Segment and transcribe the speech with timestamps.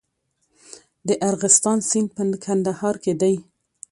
[1.07, 3.35] د ارغستان سیند په کندهار کې دی